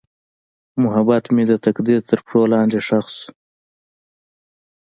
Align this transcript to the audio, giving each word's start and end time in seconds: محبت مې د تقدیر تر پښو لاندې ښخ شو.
محبت 0.83 1.23
مې 1.35 1.43
د 1.51 1.53
تقدیر 1.65 1.99
تر 2.09 2.19
پښو 2.25 2.41
لاندې 2.53 2.79
ښخ 2.87 3.05
شو. 3.17 3.27